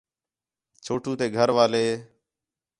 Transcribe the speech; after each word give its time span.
چھوٹو 0.83 1.11
تے 1.19 1.25
گھر 1.37 1.49
والے 1.57 1.85